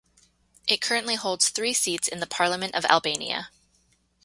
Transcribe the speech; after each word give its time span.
It 0.67 0.81
currently 0.81 1.13
holds 1.13 1.49
three 1.49 1.73
seats 1.75 2.07
in 2.07 2.19
the 2.21 2.25
Parliament 2.25 2.73
of 2.73 2.85
Albania. 2.85 3.51